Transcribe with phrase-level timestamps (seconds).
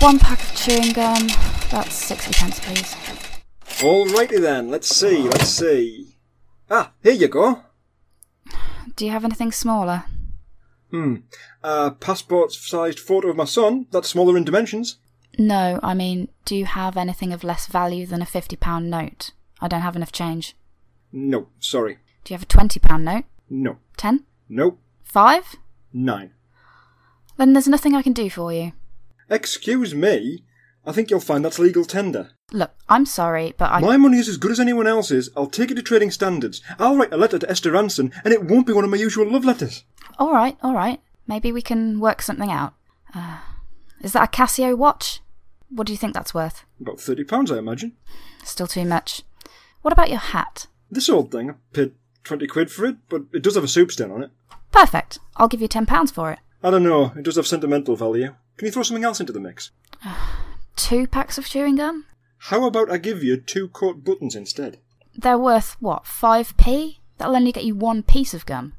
[0.00, 1.39] One pack of chewing gum.
[2.40, 2.96] 60 please.
[3.82, 6.16] Alrighty then, let's see, let's see.
[6.70, 7.62] Ah, here you go.
[8.96, 10.04] Do you have anything smaller?
[10.90, 11.16] Hmm.
[11.62, 13.86] Uh, passport sized photo of my son.
[13.90, 14.98] That's smaller in dimensions.
[15.38, 19.32] No, I mean, do you have anything of less value than a £50 note?
[19.60, 20.56] I don't have enough change.
[21.12, 21.98] No, sorry.
[22.24, 23.24] Do you have a £20 note?
[23.50, 23.76] No.
[23.98, 24.24] 10?
[24.48, 24.78] Nope.
[25.04, 25.56] 5?
[25.92, 26.32] Nine.
[27.36, 28.72] Then there's nothing I can do for you.
[29.28, 30.44] Excuse me?
[30.84, 32.30] I think you'll find that's legal tender.
[32.52, 33.80] Look, I'm sorry, but I.
[33.80, 35.30] My money is as good as anyone else's.
[35.36, 36.62] I'll take it to trading standards.
[36.78, 39.30] I'll write a letter to Esther Rantzen, and it won't be one of my usual
[39.30, 39.84] love letters.
[40.18, 41.00] All right, all right.
[41.26, 42.74] Maybe we can work something out.
[43.14, 43.38] Uh,
[44.00, 45.20] is that a Casio watch?
[45.68, 46.64] What do you think that's worth?
[46.80, 47.96] About thirty pounds, I imagine.
[48.42, 49.22] Still too much.
[49.82, 50.66] What about your hat?
[50.90, 51.92] This old thing, I paid
[52.24, 54.30] twenty quid for it, but it does have a soup stain on it.
[54.72, 55.18] Perfect.
[55.36, 56.38] I'll give you £10 for it.
[56.62, 58.34] I don't know, it does have sentimental value.
[58.56, 59.70] Can you throw something else into the mix?
[60.82, 62.06] Two packs of chewing gum?
[62.38, 64.78] How about I give you two coat buttons instead?
[65.14, 66.96] They're worth, what, 5p?
[67.18, 68.72] That'll only get you one piece of gum.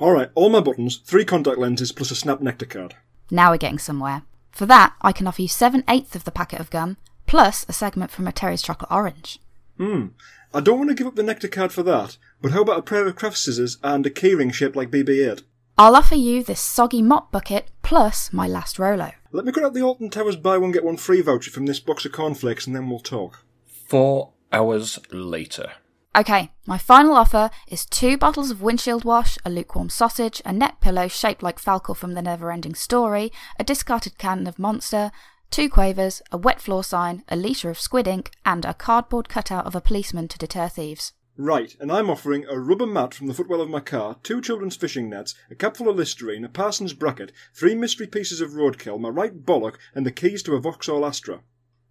[0.00, 2.96] Alright, all my buttons, three contact lenses, plus a snap nectar card.
[3.30, 4.22] Now we're getting somewhere.
[4.50, 6.96] For that, I can offer you 7 eighths of the packet of gum,
[7.28, 9.38] plus a segment from a Terry's Chocolate Orange.
[9.76, 10.08] Hmm.
[10.52, 12.82] I don't want to give up the nectar card for that, but how about a
[12.82, 15.42] pair of craft scissors and a keyring shaped like BB 8?
[15.80, 19.12] I'll offer you this soggy mop bucket, plus my last Rolo.
[19.30, 21.78] Let me cut out the Alton Towers buy one get one free voucher from this
[21.78, 23.44] box of cornflakes and then we'll talk.
[23.64, 25.74] Four hours later.
[26.16, 30.80] Okay, my final offer is two bottles of windshield wash, a lukewarm sausage, a neck
[30.80, 35.12] pillow shaped like Falkor from the Neverending Story, a discarded can of Monster,
[35.48, 39.64] two quavers, a wet floor sign, a litre of squid ink, and a cardboard cutout
[39.64, 41.12] of a policeman to deter thieves.
[41.40, 44.74] Right, and I'm offering a rubber mat from the footwell of my car, two children's
[44.74, 48.98] fishing nets, a cap full of Listerine, a parson's bracket, three mystery pieces of roadkill,
[48.98, 51.42] my right bollock, and the keys to a Vauxhall Astra.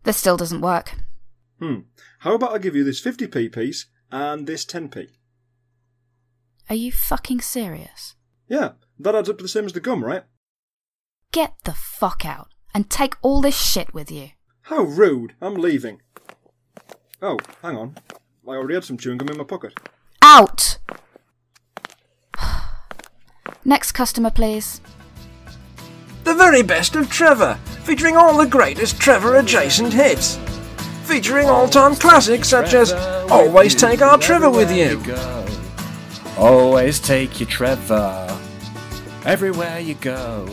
[0.03, 0.95] This still doesn't work.
[1.59, 1.79] Hmm.
[2.19, 5.07] How about I give you this 50p piece and this 10p?
[6.69, 8.15] Are you fucking serious?
[8.49, 10.23] Yeah, that adds up to the same as the gum, right?
[11.31, 14.31] Get the fuck out and take all this shit with you.
[14.63, 15.35] How rude!
[15.41, 16.01] I'm leaving.
[17.21, 17.97] Oh, hang on.
[18.47, 19.73] I already had some chewing gum in my pocket.
[20.21, 20.77] Out!
[23.65, 24.79] Next customer, please.
[26.23, 30.39] The very best of Trevor, featuring all the greatest Trevor adjacent hits.
[31.03, 32.93] Featuring all time classics such as
[33.29, 35.01] Always Take Our Trevor With You.
[36.37, 38.39] Always take your Trevor.
[39.25, 40.47] Everywhere you go.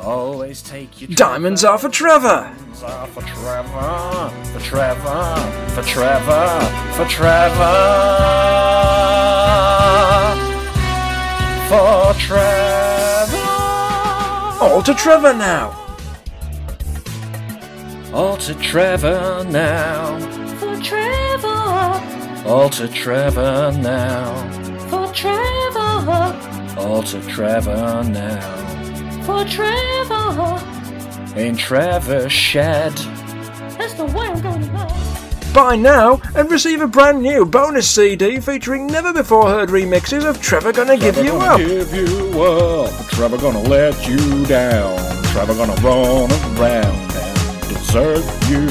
[0.00, 2.52] Always take your Diamonds are for Trevor.
[2.54, 4.30] Diamonds are for Trevor.
[4.52, 5.36] For Trevor.
[5.74, 6.60] For Trevor.
[6.94, 7.58] For Trevor.
[11.68, 13.38] For Trevor.
[14.60, 15.74] All to Trevor now.
[18.12, 20.18] All to Trevor now.
[20.56, 24.34] For Trevor, All to Trevor now.
[24.88, 28.67] for Trevor, All to Trevor now.
[29.28, 30.58] For Trevor.
[31.38, 32.92] In Trevor's shed.
[33.76, 35.52] That's the way I'm going to go.
[35.52, 40.40] Buy now and receive a brand new bonus CD featuring never before heard remixes of
[40.40, 41.58] Trevor Gonna Give You gonna Up.
[41.58, 43.06] give you up.
[43.10, 44.98] Trevor gonna let you down.
[45.26, 48.66] Trevor gonna run around and desert you.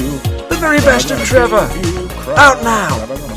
[0.48, 1.68] The very best of gonna Trevor.
[1.82, 2.38] give you crap.
[2.38, 3.27] Out now.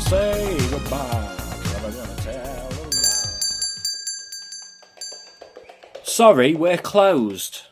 [6.12, 7.62] Sorry, we're closed.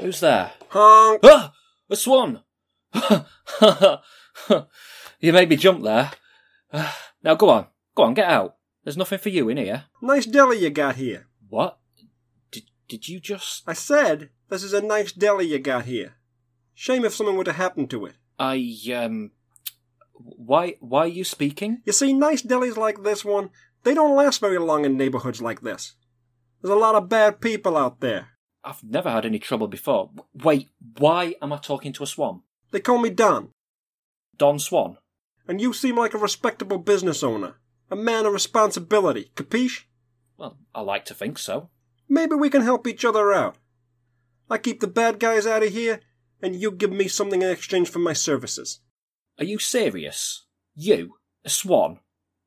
[0.00, 0.50] Who's there?
[0.70, 1.20] Honk.
[1.22, 1.52] Ah!
[1.88, 2.42] A swan!
[5.20, 6.10] you made me jump there.
[7.22, 7.68] Now go on.
[7.94, 8.56] Go on, get out.
[8.82, 9.84] There's nothing for you in here.
[10.02, 11.28] Nice deli you got here.
[11.48, 11.78] What?
[12.50, 13.62] Did, did you just.
[13.64, 16.16] I said, this is a nice deli you got here.
[16.74, 18.16] Shame if something were to happen to it.
[18.40, 19.30] I, um.
[20.14, 21.80] Why, why are you speaking?
[21.84, 23.50] You see, nice delis like this one,
[23.84, 25.96] they don't last very long in neighborhoods like this.
[26.60, 28.28] There's a lot of bad people out there.
[28.64, 30.10] I've never had any trouble before.
[30.34, 32.42] Wait, why am I talking to a swan?
[32.70, 33.50] They call me Don,
[34.36, 34.98] Don Swan?
[35.46, 37.56] and you seem like a respectable business owner.
[37.90, 39.84] A man of responsibility, capiche?
[40.38, 41.70] Well, I like to think so.
[42.08, 43.56] Maybe we can help each other out.
[44.48, 46.00] I keep the bad guys out of here,
[46.40, 48.80] and you give me something in exchange for my services.
[49.38, 50.46] Are you serious?
[50.74, 52.00] You, a swan,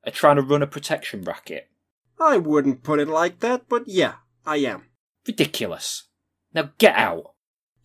[0.06, 1.70] are trying to run a protection racket?
[2.20, 4.16] I wouldn't put it like that, but yeah,
[4.46, 4.86] I am.
[5.28, 6.04] Ridiculous.
[6.54, 7.34] Now get out.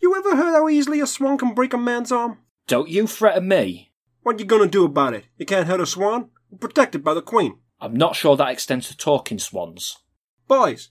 [0.00, 2.38] You ever heard how easily a swan can break a man's arm?
[2.66, 3.92] Don't you threaten me.
[4.22, 5.26] What you gonna do about it?
[5.36, 6.30] You can't hurt a swan.
[6.50, 7.58] We're protected by the queen.
[7.80, 9.98] I'm not sure that extends to talking swans.
[10.46, 10.90] Boys,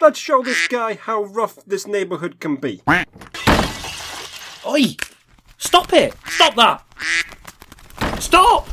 [0.00, 2.82] let's show this guy how rough this neighborhood can be.
[4.66, 4.96] Oi!
[5.64, 6.14] Stop it!
[6.26, 8.20] Stop that!
[8.22, 8.68] Stop!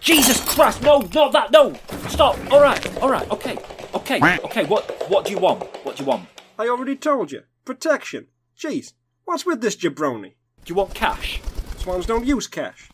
[0.00, 0.82] Jesus Christ!
[0.82, 1.50] No, not that!
[1.50, 1.74] No!
[2.08, 2.38] Stop!
[2.50, 3.58] All right, all right, okay,
[3.92, 4.64] okay, okay.
[4.64, 5.62] What, what do you want?
[5.84, 6.28] What do you want?
[6.58, 7.42] I already told you.
[7.64, 8.28] Protection.
[8.56, 8.92] Jeez,
[9.24, 10.34] what's with this jabroni?
[10.64, 11.40] Do you want cash?
[11.76, 12.88] Swans don't use cash.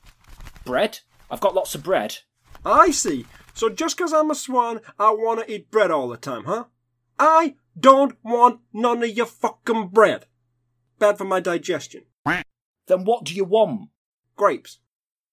[0.64, 1.00] Bread?
[1.30, 2.18] I've got lots of bread.
[2.64, 3.26] I see.
[3.52, 6.64] So just 'cause I'm a swan, I want to eat bread all the time, huh?
[7.18, 10.26] I don't want none of your fucking bread.
[10.98, 12.04] Bad for my digestion.
[12.86, 13.88] Then what do you want?
[14.36, 14.78] Grapes.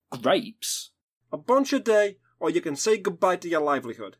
[0.09, 0.91] Grapes?
[1.31, 4.17] A bunch a day, or you can say goodbye to your livelihood.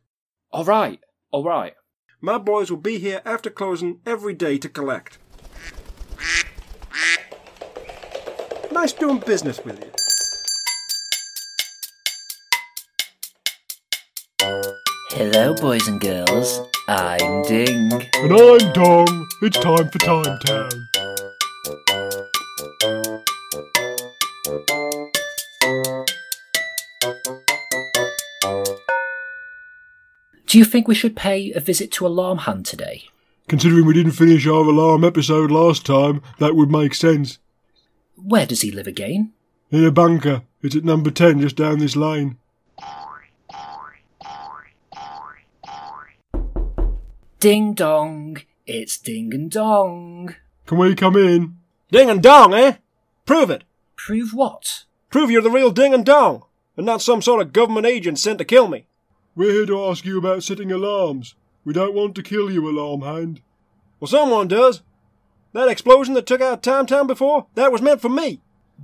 [0.50, 1.00] All right,
[1.30, 1.74] all right.
[2.20, 5.18] My boys will be here after closing every day to collect.
[8.70, 9.90] Nice doing business with you.
[15.10, 16.60] Hello, boys and girls.
[16.88, 17.92] I'm Ding.
[17.92, 19.26] And I'm Dong.
[19.42, 20.88] It's time for Time Town.
[30.52, 33.04] Do you think we should pay a visit to Alarm Hand today?
[33.48, 37.38] Considering we didn't finish our alarm episode last time, that would make sense.
[38.16, 39.32] Where does he live again?
[39.70, 40.42] In a bunker.
[40.60, 42.36] It's at number 10 just down this lane.
[47.40, 48.36] Ding dong.
[48.66, 50.34] It's ding and dong.
[50.66, 51.56] Can we come in?
[51.90, 52.74] Ding and dong, eh?
[53.24, 53.64] Prove it.
[53.96, 54.84] Prove what?
[55.08, 56.44] Prove you're the real ding and dong,
[56.76, 58.84] and not some sort of government agent sent to kill me.
[59.34, 61.34] We're here to ask you about setting alarms.
[61.64, 63.40] We don't want to kill you, alarm hand.
[63.98, 64.82] Well, someone does.
[65.54, 68.42] That explosion that took out Time Town before, that was meant for me.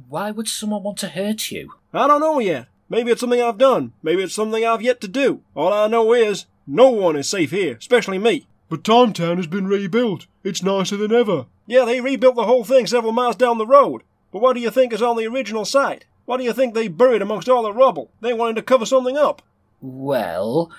[0.09, 1.75] Why would someone want to hurt you?
[1.93, 2.69] I don't know yet.
[2.89, 3.93] Maybe it's something I've done.
[4.03, 5.43] Maybe it's something I've yet to do.
[5.55, 8.47] All I know is, no one is safe here, especially me.
[8.71, 10.27] But Time Town has been rebuilt.
[10.45, 11.45] It's nicer than ever.
[11.67, 14.03] Yeah, they rebuilt the whole thing several miles down the road.
[14.33, 16.07] But what do you think is on the original site?
[16.25, 18.11] What do you think they buried amongst all the rubble?
[18.23, 19.43] They wanted to cover something up.
[19.81, 20.71] Well,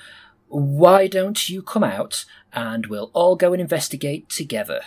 [0.47, 4.81] why don't you come out and we'll all go and investigate together?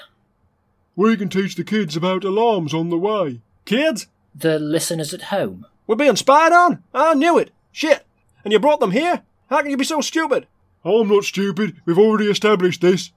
[0.97, 3.41] We can teach the kids about alarms on the way.
[3.64, 5.67] Kids, The listeners at home.
[5.87, 6.82] we're being spied on?
[6.94, 7.50] I knew it.
[7.70, 8.05] Shit.
[8.44, 9.23] And you brought them here?
[9.49, 10.47] How can you be so stupid?
[10.85, 11.76] I'm not stupid.
[11.85, 13.12] We've already established this.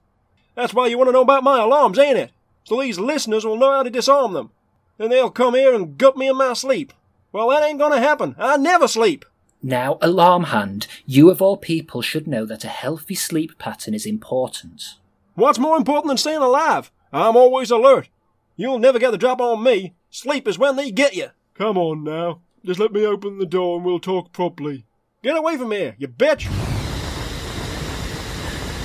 [0.54, 2.30] That's why you want to know about my alarms, ain't it?
[2.64, 4.50] So these listeners will know how to disarm them.
[4.98, 6.92] Then they'll come here and gut me in my sleep.
[7.32, 8.34] Well, that ain't gonna happen.
[8.38, 9.24] I never sleep.
[9.66, 14.06] Now, Alarm Hand, you of all people should know that a healthy sleep pattern is
[14.06, 14.94] important.
[15.34, 16.92] What's more important than staying alive?
[17.12, 18.08] I'm always alert.
[18.54, 19.96] You'll never get the drop on me.
[20.08, 21.30] Sleep is when they get you.
[21.54, 22.42] Come on now.
[22.64, 24.86] Just let me open the door and we'll talk properly.
[25.24, 26.46] Get away from here, you bitch.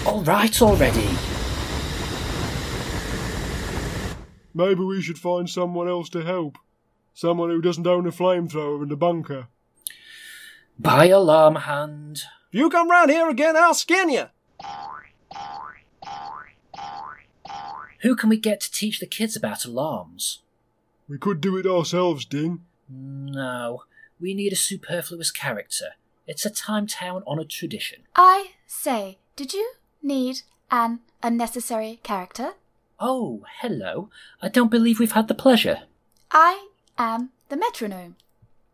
[0.07, 1.09] All right already.
[4.55, 6.57] Maybe we should find someone else to help.
[7.13, 9.47] Someone who doesn't own a flamethrower in the bunker.
[10.79, 12.23] By Alarm Hand.
[12.51, 14.25] If you come round here again, I'll skin you.
[18.01, 20.41] Who can we get to teach the kids about alarms?
[21.07, 22.61] We could do it ourselves, Ding.
[22.89, 23.83] No,
[24.19, 25.91] we need a superfluous character.
[26.25, 28.03] It's a time town on a tradition.
[28.15, 32.53] I say, did you need an unnecessary character?
[32.99, 34.09] Oh, hello.
[34.41, 35.81] I don't believe we've had the pleasure.
[36.31, 38.15] I am the metronome.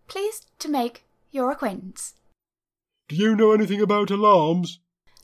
[0.07, 1.03] Pleased to make
[1.37, 2.15] your acquaintance.
[3.07, 4.79] Do you know anything about alarms?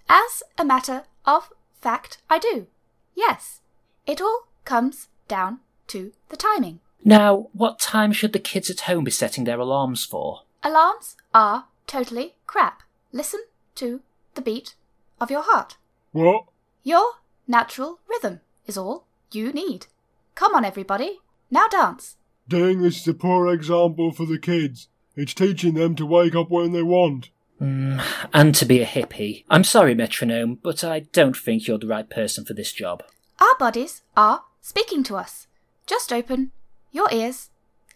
[0.07, 1.51] As a matter of
[1.81, 2.67] fact, I do.
[3.15, 3.59] Yes,
[4.05, 6.79] it all comes down to the timing.
[7.03, 10.43] Now, what time should the kids at home be setting their alarms for?
[10.63, 12.83] Alarms are totally crap.
[13.11, 13.41] Listen
[13.75, 14.01] to
[14.35, 14.75] the beat
[15.19, 15.75] of your heart.
[16.11, 16.45] What?
[16.83, 17.15] Your
[17.47, 19.87] natural rhythm is all you need.
[20.35, 21.19] Come on, everybody.
[21.51, 22.15] Now dance.
[22.47, 24.87] Ding, this is a poor example for the kids.
[25.15, 27.29] It's teaching them to wake up when they want.
[27.61, 28.03] Mm,
[28.33, 29.45] and to be a hippie.
[29.49, 33.03] I'm sorry, metronome, but I don't think you're the right person for this job.
[33.39, 35.47] Our bodies are speaking to us.
[35.85, 36.51] Just open
[36.91, 37.49] your ears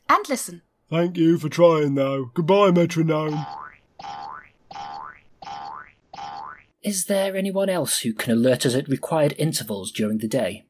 [0.08, 0.62] and listen.
[0.90, 2.32] Thank you for trying, though.
[2.34, 3.46] Goodbye, metronome.
[6.84, 10.66] Is there anyone else who can alert us at required intervals during the day?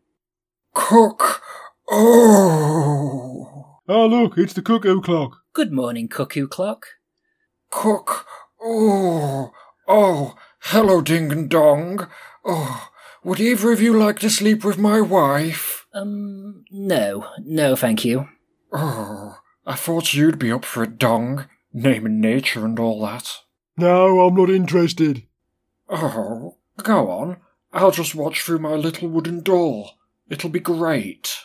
[0.73, 1.41] Cook!
[1.89, 3.79] Oh!
[3.87, 5.43] Ah, look, it's the cuckoo clock.
[5.57, 6.85] Good morning, Cuckoo Clock.
[7.71, 8.27] Cook!
[8.61, 9.51] Oh!
[9.87, 10.35] Oh!
[10.59, 12.07] Hello, Ding and Dong.
[12.45, 12.89] Oh,
[13.23, 15.87] would either of you like to sleep with my wife?
[15.95, 18.29] Um, no, no, thank you.
[18.71, 21.47] Oh, I thought you'd be up for it, Dong.
[21.73, 23.27] Name and nature and all that.
[23.75, 25.23] No, I'm not interested.
[25.89, 27.37] Oh, go on.
[27.73, 29.89] I'll just watch through my little wooden door.
[30.29, 31.35] It'll be great.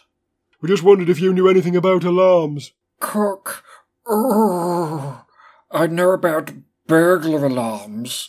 [0.61, 2.73] We just wondered if you knew anything about alarms.
[3.01, 3.65] Cook.
[4.07, 5.25] Oh,
[5.71, 6.53] I know about
[6.87, 8.29] burglar alarms.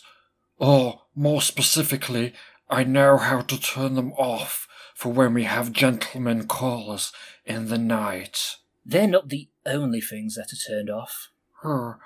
[0.58, 2.32] Or, more specifically,
[2.70, 7.12] I know how to turn them off for when we have gentlemen callers
[7.44, 8.56] in the night.
[8.86, 11.30] They're not the only things that are turned off.
[11.64, 11.98] Are,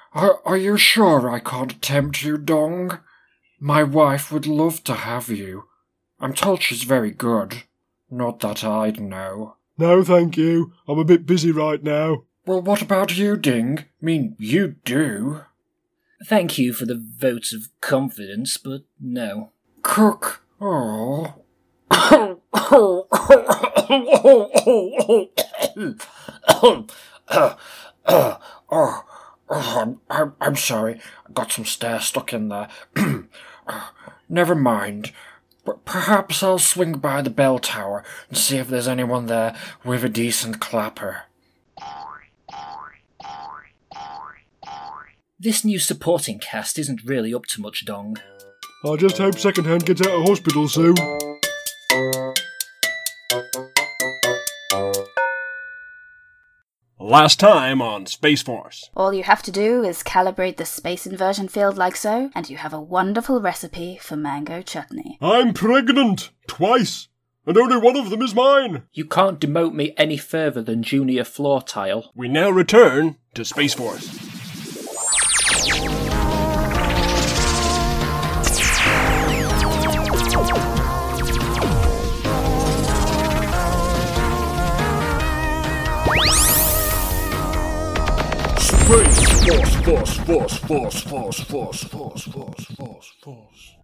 [0.44, 3.00] are you sure I can't tempt you, Dong?
[3.60, 5.64] My wife would love to have you.
[6.20, 7.64] I'm told she's very good.
[8.10, 9.56] Not that I'd know.
[9.76, 10.72] No, thank you.
[10.88, 12.24] I'm a bit busy right now.
[12.48, 13.84] Well, what about you, Ding?
[14.00, 15.42] mean, you do.
[16.24, 19.50] Thank you for the vote of confidence, but no.
[19.82, 20.42] Cook.
[20.58, 21.34] Oh.
[21.90, 22.40] oh,
[28.70, 29.04] oh,
[29.50, 31.02] I'm, I'm, I'm sorry.
[31.28, 32.68] I got some stairs stuck in there.
[34.30, 35.12] Never mind.
[35.66, 40.02] But perhaps I'll swing by the bell tower and see if there's anyone there with
[40.02, 41.24] a decent clapper.
[45.40, 48.16] This new supporting cast isn't really up to much, Dong.
[48.84, 50.96] I just hope Secondhand gets out of hospital soon.
[56.98, 58.90] Last time on Space Force.
[58.96, 62.56] All you have to do is calibrate the space inversion field like so, and you
[62.56, 65.18] have a wonderful recipe for mango chutney.
[65.20, 66.30] I'm pregnant!
[66.48, 67.06] Twice!
[67.46, 68.82] And only one of them is mine!
[68.92, 72.10] You can't demote me any further than junior floor tile.
[72.16, 74.27] We now return to Space Force.
[88.88, 93.74] Force, Force, Force, Force, Force, Force, Force, Force, Force, Force.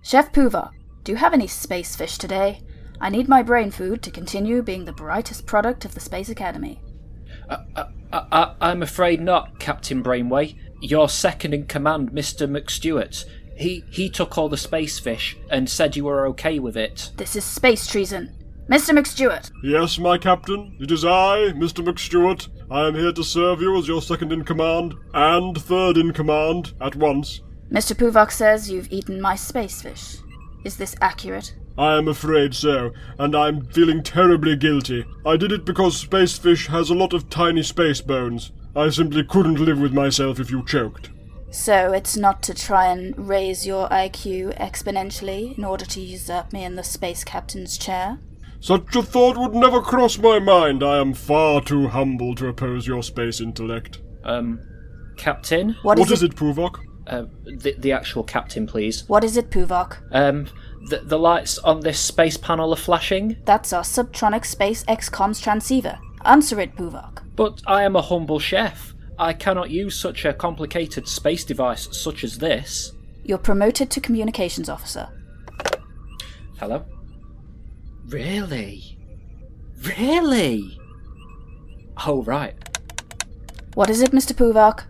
[0.00, 0.70] Chef Puvok,
[1.02, 2.60] do you have any space fish today?
[3.00, 6.80] I need my brain food to continue being the brightest product of the Space Academy.
[7.50, 10.56] I, I, I'm afraid not, Captain Brainway.
[10.80, 12.48] Your second in command, Mr.
[12.48, 13.24] McStewart.
[13.56, 17.10] He he took all the space fish and said you were okay with it.
[17.16, 18.45] This is space treason.
[18.68, 18.98] Mr.
[18.98, 21.84] McStewart, Yes, my captain, it is I, Mr.
[21.84, 22.48] McStewart.
[22.68, 26.74] I am here to serve you as your second in command and third in command
[26.80, 27.42] at once.
[27.70, 27.94] Mr.
[27.94, 30.16] Puvok says you've eaten my space fish.
[30.64, 31.54] Is this accurate?
[31.78, 35.04] I am afraid so, and I'm feeling terribly guilty.
[35.24, 38.50] I did it because space fish has a lot of tiny space bones.
[38.74, 41.10] I simply couldn't live with myself if you choked.
[41.52, 46.64] So it's not to try and raise your IQ exponentially in order to usurp me
[46.64, 48.18] in the space captain's chair?
[48.60, 50.82] Such a thought would never cross my mind.
[50.82, 54.00] I am far too humble to oppose your space intellect.
[54.24, 54.60] Um,
[55.16, 55.76] Captain?
[55.82, 56.80] What what is, is it, Puvok?
[57.06, 59.04] Uh, the, the actual captain, please.
[59.08, 59.98] What is it, Puvok?
[60.10, 60.48] Um,
[60.88, 65.98] the, the lights on this space panel are flashing, That's our subtronic space XCOM's transceiver.
[66.24, 67.22] Answer it, Puvok.
[67.36, 68.94] but I am a humble chef.
[69.18, 72.92] I cannot use such a complicated space device such as this.
[73.24, 75.08] You're promoted to communications officer.
[76.58, 76.84] Hello?
[78.08, 78.98] Really?
[79.82, 80.78] Really?
[82.06, 82.54] Oh, right.
[83.74, 84.32] What is it, Mr.
[84.32, 84.84] Puvok?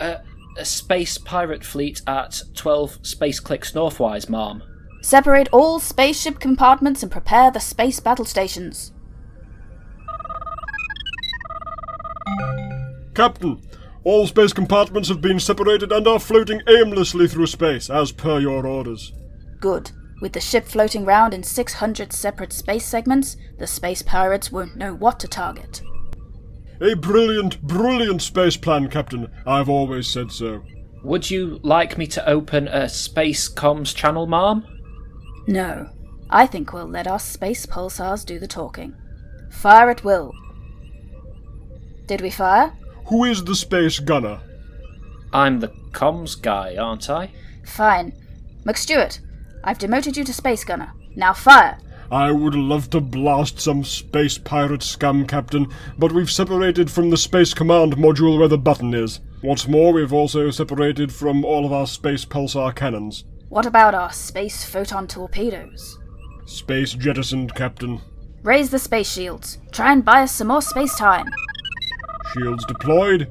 [0.00, 0.18] Uh,
[0.56, 4.62] a space pirate fleet at 12 space clicks northwise, ma'am.
[5.00, 8.92] Separate all spaceship compartments and prepare the space battle stations.
[13.14, 13.60] Captain,
[14.04, 18.66] all space compartments have been separated and are floating aimlessly through space, as per your
[18.66, 19.12] orders.
[19.60, 19.90] Good.
[20.20, 24.94] With the ship floating round in 600 separate space segments, the space pirates won't know
[24.94, 25.82] what to target.
[26.80, 29.28] A brilliant, brilliant space plan, Captain.
[29.46, 30.62] I've always said so.
[31.04, 34.64] Would you like me to open a space comms channel, ma'am?
[35.46, 35.90] No.
[36.30, 38.94] I think we'll let our space pulsars do the talking.
[39.50, 40.32] Fire at will.
[42.06, 42.72] Did we fire?
[43.06, 44.40] Who is the space gunner?
[45.32, 47.30] I'm the comms guy, aren't I?
[47.64, 48.12] Fine.
[48.64, 49.20] McStewart,
[49.64, 50.92] I've demoted you to space gunner.
[51.16, 51.78] Now fire!
[52.10, 55.66] I would love to blast some space pirate scum, Captain,
[55.98, 59.20] but we've separated from the Space Command module where the button is.
[59.42, 63.24] What's more, we've also separated from all of our space pulsar cannons.
[63.50, 65.98] What about our space photon torpedoes?
[66.46, 68.00] Space jettisoned, Captain.
[68.42, 69.58] Raise the space shields.
[69.70, 71.26] Try and buy us some more space time.
[72.32, 73.30] Shields deployed.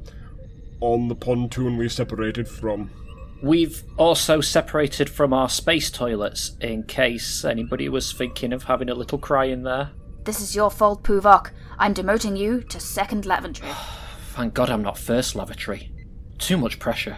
[0.82, 2.92] On the pontoon we separated from.
[3.41, 8.96] We've also separated from our space toilets in case anybody was thinking of having a
[8.96, 9.91] little cry in there.
[10.24, 11.51] This is your fault, Puvok.
[11.77, 13.72] I'm demoting you to second lavatory.
[14.34, 15.91] Thank God I'm not first lavatory.
[16.39, 17.17] Too much pressure.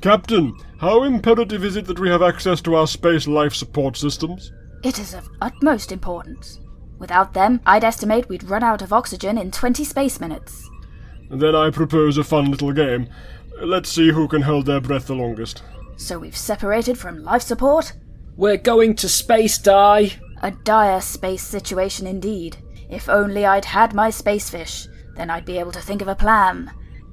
[0.00, 4.52] Captain, how imperative is it that we have access to our space life support systems?
[4.84, 6.60] It is of utmost importance.
[6.98, 10.68] Without them, I'd estimate we'd run out of oxygen in 20 space minutes.
[11.30, 13.08] Then I propose a fun little game.
[13.60, 15.62] Let's see who can hold their breath the longest.
[15.96, 17.92] So we've separated from life support?
[18.36, 20.12] We're going to space, Die!
[20.42, 22.56] A dire space situation indeed.
[22.88, 24.86] If only I'd had my space fish,
[25.16, 26.70] then I'd be able to think of a plan.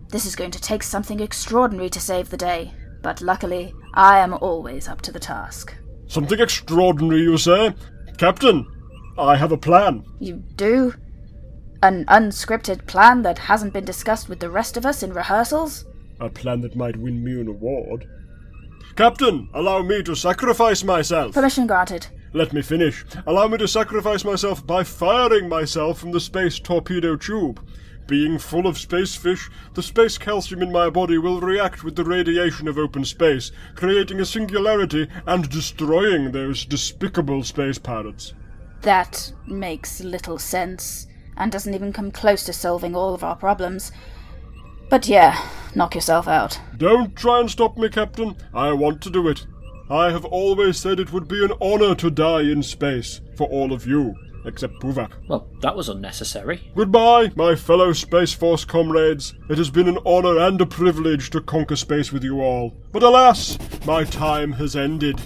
[0.09, 4.33] This is going to take something extraordinary to save the day, but luckily, I am
[4.35, 5.75] always up to the task.
[6.07, 7.73] Something extraordinary, you say?
[8.19, 8.67] Captain,
[9.17, 10.05] I have a plan.
[10.19, 10.93] You do?
[11.81, 15.85] An unscripted plan that hasn't been discussed with the rest of us in rehearsals?
[16.19, 18.07] A plan that might win me an award.
[18.95, 21.33] Captain, allow me to sacrifice myself.
[21.33, 22.07] Permission granted.
[22.31, 23.03] Let me finish.
[23.25, 27.65] Allow me to sacrifice myself by firing myself from the space torpedo tube.
[28.07, 32.03] Being full of space fish, the space calcium in my body will react with the
[32.03, 38.33] radiation of open space, creating a singularity and destroying those despicable space pirates.
[38.81, 43.91] That makes little sense, and doesn't even come close to solving all of our problems.
[44.89, 45.39] But yeah,
[45.73, 46.59] knock yourself out.
[46.77, 48.35] Don't try and stop me, Captain.
[48.53, 49.45] I want to do it.
[49.89, 53.71] I have always said it would be an honor to die in space for all
[53.71, 54.15] of you,
[54.45, 55.11] except Puvok.
[55.27, 56.71] Well, that was unnecessary.
[56.75, 59.35] Goodbye, my fellow Space Force comrades.
[59.49, 62.75] It has been an honor and a privilege to conquer space with you all.
[62.91, 65.21] But alas, my time has ended.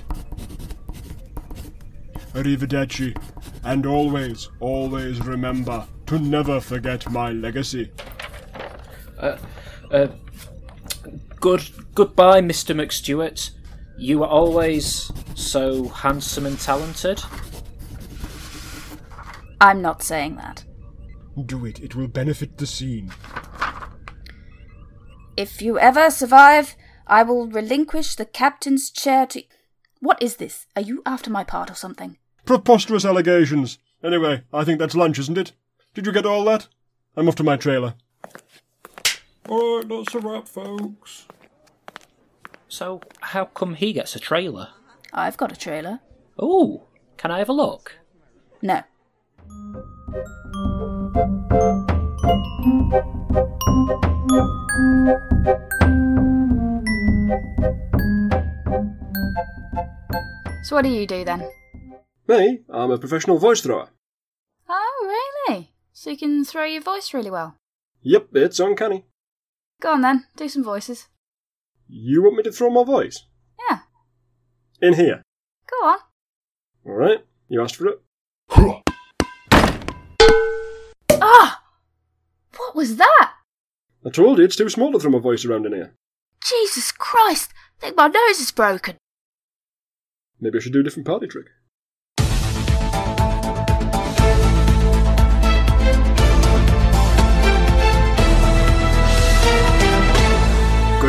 [2.33, 3.15] Arrivederci.
[3.63, 7.91] And always, always remember to never forget my legacy.
[9.19, 10.07] Uh,
[11.39, 11.63] good
[11.95, 12.75] goodbye, Mr.
[12.75, 13.51] McStewart.
[13.97, 17.21] You were always so handsome and talented.
[19.59, 20.63] I'm not saying that.
[21.45, 23.11] Do it, it will benefit the scene.
[25.35, 26.75] If you ever survive,
[27.07, 29.43] I will relinquish the captain's chair to.
[29.99, 30.65] What is this?
[30.75, 32.17] Are you after my part or something?
[32.45, 33.79] Preposterous allegations.
[34.03, 35.51] Anyway, I think that's lunch, isn't it?
[35.93, 36.67] Did you get all that?
[37.17, 37.95] I'm off to my trailer.
[39.49, 41.25] Alright, that's a wrap, folks.
[42.67, 44.69] So, how come he gets a trailer?
[45.11, 46.01] I've got a trailer.
[46.37, 46.83] Oh,
[47.17, 47.97] can I have a look?
[48.61, 48.83] No.
[60.63, 61.49] So, what do you do then?
[62.27, 62.59] Me?
[62.69, 63.89] I'm a professional voice thrower.
[64.69, 65.71] Oh, really?
[65.91, 67.55] So you can throw your voice really well.
[68.03, 69.05] Yep, it's uncanny.
[69.81, 71.07] Go on then, do some voices.
[71.87, 73.23] You want me to throw my voice?
[73.69, 73.79] Yeah,
[74.81, 75.21] In here.
[75.69, 75.97] go on.
[76.85, 78.01] Alright, you asked for it.
[81.21, 81.61] Ah!
[82.57, 83.31] What was that?
[84.05, 85.93] I told you it's too small to throw my voice around in here.
[86.43, 87.51] Jesus Christ!
[87.77, 88.95] I think my nose is broken.
[90.39, 91.47] Maybe I should do a different party trick.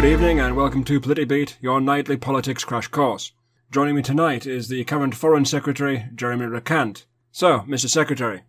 [0.01, 3.33] Good evening and welcome to PolitiBeat, your nightly politics crash course.
[3.71, 7.05] Joining me tonight is the current Foreign Secretary, Jeremy Recant.
[7.33, 7.87] So, Mr.
[7.87, 8.45] Secretary,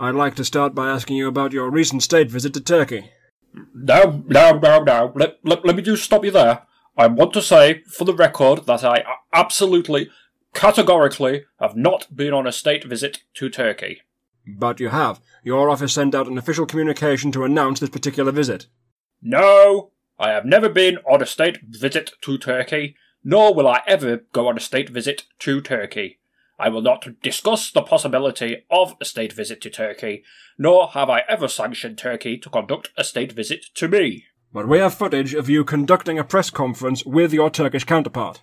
[0.00, 3.12] I'd like to start by asking you about your recent state visit to Turkey.
[3.72, 5.12] No, no, no, no.
[5.14, 6.62] Let, let, let me just stop you there.
[6.96, 10.10] I want to say, for the record, that I absolutely,
[10.54, 14.00] categorically have not been on a state visit to Turkey.
[14.44, 15.20] But you have.
[15.44, 18.66] Your office sent out an official communication to announce this particular visit.
[19.22, 24.24] No, I have never been on a state visit to Turkey, nor will I ever
[24.32, 26.18] go on a state visit to Turkey.
[26.58, 30.24] I will not discuss the possibility of a state visit to Turkey,
[30.56, 34.24] nor have I ever sanctioned Turkey to conduct a state visit to me.
[34.54, 38.42] But we have footage of you conducting a press conference with your Turkish counterpart.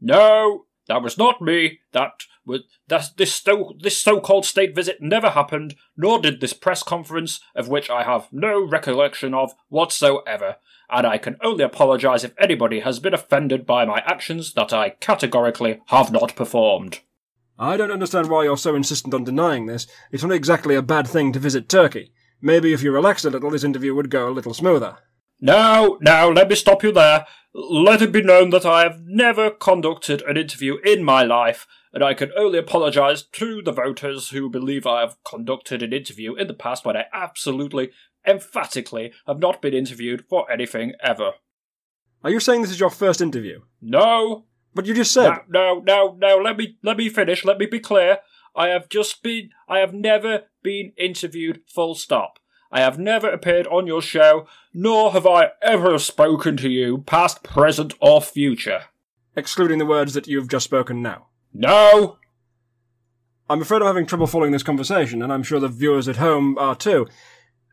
[0.00, 1.78] No, that was not me.
[1.92, 6.82] That was that this so this so-called state visit never happened, nor did this press
[6.82, 10.56] conference, of which I have no recollection of whatsoever.
[10.90, 14.90] And I can only apologise if anybody has been offended by my actions that I
[14.90, 17.00] categorically have not performed.
[17.58, 19.86] I don't understand why you're so insistent on denying this.
[20.12, 22.12] It's not exactly a bad thing to visit Turkey.
[22.40, 24.98] Maybe if you relaxed a little, this interview would go a little smoother.
[25.40, 27.26] No, no, let me stop you there.
[27.54, 32.04] let it be known that I have never conducted an interview in my life, and
[32.04, 36.46] I can only apologise to the voters who believe I have conducted an interview in
[36.46, 37.90] the past when I absolutely,
[38.26, 41.32] emphatically have not been interviewed for anything ever.
[42.24, 43.60] Are you saying this is your first interview?
[43.80, 45.30] No, But you just said.
[45.48, 46.38] no, no, no, no.
[46.42, 47.44] Let me let me finish.
[47.44, 48.18] Let me be clear.
[48.54, 49.50] I have just been.
[49.68, 51.60] I have never been interviewed.
[51.72, 52.38] Full stop.
[52.72, 57.42] I have never appeared on your show, nor have I ever spoken to you, past,
[57.44, 58.84] present, or future.
[59.36, 61.26] Excluding the words that you've just spoken now.
[61.54, 62.18] No.
[63.48, 66.58] I'm afraid I'm having trouble following this conversation, and I'm sure the viewers at home
[66.58, 67.06] are too.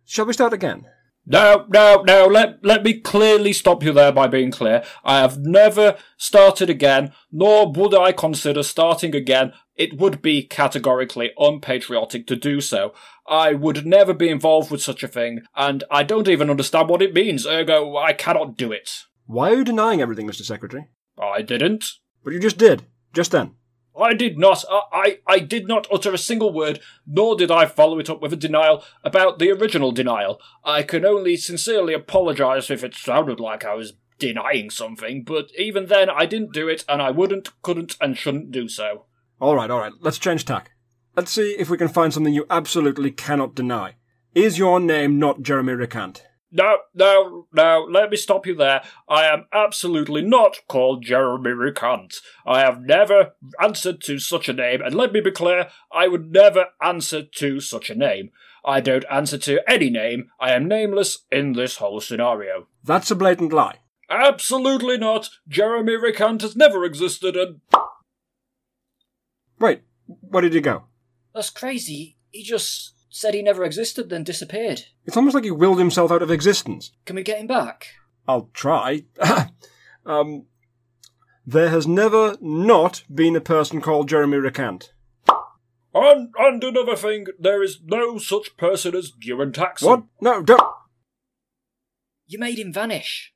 [0.05, 0.85] Shall we start again?
[1.25, 4.83] No, no, no, let, let me clearly stop you there by being clear.
[5.05, 9.53] I have never started again, nor would I consider starting again.
[9.75, 12.93] It would be categorically unpatriotic to do so.
[13.25, 17.01] I would never be involved with such a thing, and I don't even understand what
[17.01, 18.91] it means, ergo I cannot do it.
[19.25, 20.43] Why are you denying everything, Mr.
[20.43, 20.87] Secretary?
[21.17, 21.85] I didn't.
[22.23, 22.83] But you just did.
[23.13, 23.55] Just then.
[23.99, 24.63] I did not.
[24.69, 28.21] I, I, I did not utter a single word, nor did I follow it up
[28.21, 30.39] with a denial about the original denial.
[30.63, 35.87] I can only sincerely apologise if it sounded like I was denying something, but even
[35.87, 39.05] then I didn't do it, and I wouldn't, couldn't, and shouldn't do so.
[39.41, 40.71] Alright, alright, let's change tack.
[41.15, 43.95] Let's see if we can find something you absolutely cannot deny.
[44.33, 46.23] Is your name not Jeremy Recant?
[46.55, 48.83] No, no, no, let me stop you there.
[49.09, 52.19] I am absolutely not called Jeremy Recant.
[52.45, 56.31] I have never answered to such a name, and let me be clear, I would
[56.31, 58.29] never answer to such a name.
[58.63, 60.29] I don't answer to any name.
[60.39, 62.67] I am nameless in this whole scenario.
[62.83, 63.79] That's a blatant lie.
[64.07, 65.31] Absolutely not.
[65.47, 67.61] Jeremy Recant has never existed, and
[69.59, 70.83] Wait, where did he go?
[71.33, 72.17] That's crazy.
[72.29, 74.85] He just said he never existed, then disappeared.
[75.05, 76.91] It's almost like he willed himself out of existence.
[77.05, 77.89] Can we get him back?
[78.27, 79.03] I'll try.
[80.05, 80.47] um,
[81.45, 84.93] there has never not been a person called Jeremy Recant.
[85.93, 89.83] and, and another thing, there is no such person as Ewan Taxon.
[89.83, 90.03] What?
[90.19, 90.73] No, don't.
[92.25, 93.31] You made him vanish.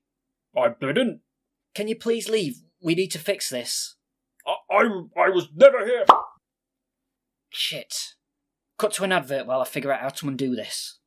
[0.58, 1.22] I didn't.
[1.76, 2.64] Can you please leave?
[2.82, 3.96] We need to fix this.
[4.48, 4.84] I, I,
[5.26, 6.06] I was never here.
[7.52, 8.16] Shit.
[8.80, 11.00] Cut to an advert while I figure out how to undo this.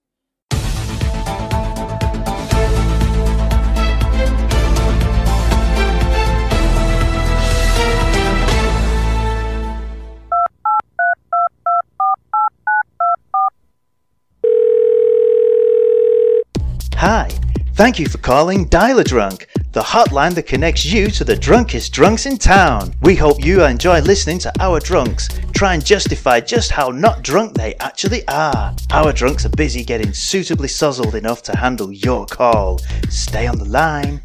[16.96, 17.30] Hi,
[17.74, 22.38] thank you for calling Dial-a-Drunk, the hotline that connects you to the drunkest drunks in
[22.38, 22.94] town.
[23.02, 25.28] We hope you enjoy listening to our drunks
[25.60, 28.74] try and justify just how not drunk they actually are.
[28.92, 32.78] Our drunks are busy getting suitably sozzled enough to handle your call.
[33.10, 34.22] Stay on the line.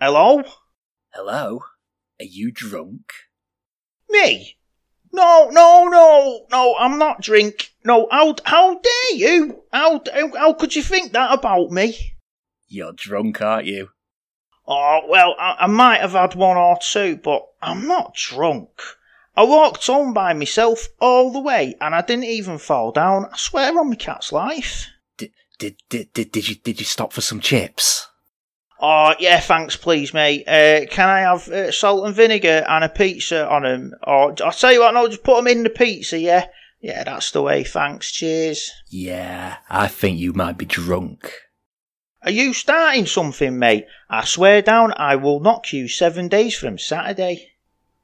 [0.00, 0.42] Hello?
[1.14, 1.60] Hello?
[2.20, 3.12] Are you drunk?
[4.10, 4.57] Me?
[5.12, 7.70] No, no, no, no, I'm not drink.
[7.84, 9.62] No, how, how dare you?
[9.72, 12.16] How, how, how could you think that about me?
[12.66, 13.88] You're drunk, aren't you?
[14.66, 18.68] Oh, well, I, I might have had one or two, but I'm not drunk.
[19.34, 23.26] I walked home by myself all the way, and I didn't even fall down.
[23.32, 24.88] I swear on my cat's life.
[25.16, 28.08] Did, did, did, did, did you, did you stop for some chips?
[28.80, 30.46] Oh, yeah, thanks, please, mate.
[30.46, 33.94] Uh, can I have uh, salt and vinegar and a pizza on 'em?
[34.04, 36.46] Or I'll tell you what, no, just put them in the pizza, yeah?
[36.80, 38.70] Yeah, that's the way, thanks, cheers.
[38.88, 41.32] Yeah, I think you might be drunk.
[42.22, 43.86] Are you starting something, mate?
[44.08, 47.52] I swear down, I will knock you seven days from Saturday.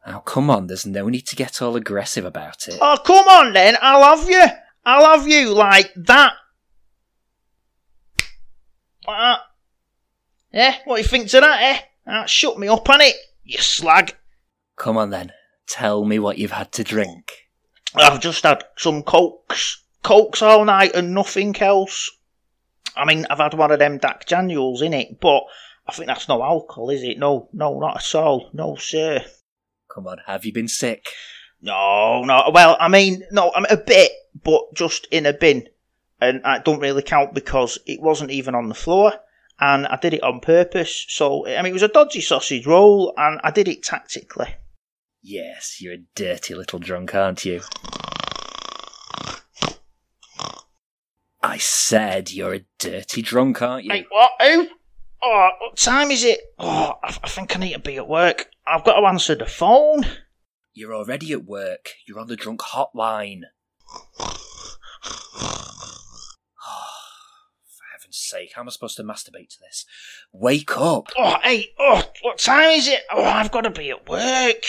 [0.07, 2.79] Oh, come on, there's no need to get all aggressive about it.
[2.81, 4.45] Oh, come on then, I'll have you.
[4.85, 6.35] I'll have you like that.
[9.07, 9.41] Like that.
[10.55, 11.81] Eh, what do you think to that, eh?
[12.07, 14.15] That shut me up, on it, you slag.
[14.77, 15.33] Come on then,
[15.67, 17.49] tell me what you've had to drink.
[17.93, 19.83] I've just had some cokes.
[20.05, 22.11] Cokes all night and nothing else.
[22.97, 25.43] I mean, I've had one of them Jack Daniels in it, but
[25.89, 27.19] I think that's no alcohol, is it?
[27.19, 28.51] No, no, not at all.
[28.53, 29.25] No, sir.
[29.93, 31.07] Come on, have you been sick?
[31.61, 32.51] No, no.
[32.53, 34.13] Well, I mean, no, I'm a bit,
[34.45, 35.69] but just in a bin.
[36.21, 39.15] And that don't really count because it wasn't even on the floor.
[39.61, 41.07] And I did it on purpose.
[41.09, 44.57] So, I mean, it was a dodgy sausage roll and I did it tactically.
[45.23, 47.63] Yes, you're a dirty little drunk, aren't you?
[51.43, 53.93] I said you're a dirty drunk, aren't you?
[53.93, 54.33] Hey, what?
[54.41, 54.67] Who?
[55.23, 56.41] Oh, what time is it?
[56.59, 58.51] Oh, I, I think I need to be at work.
[58.67, 60.05] I've got to answer the phone.
[60.73, 61.91] You're already at work.
[62.07, 63.43] You're on the drunk hotline.
[68.15, 69.85] For heaven's heaven's sake, how am I supposed to masturbate to this?
[70.33, 71.09] Wake up!
[71.19, 73.01] Oh, hey, oh, what time is it?
[73.13, 74.63] Oh, I've got to be at work.